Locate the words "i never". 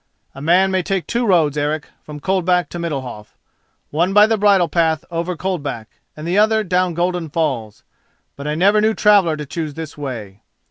8.47-8.81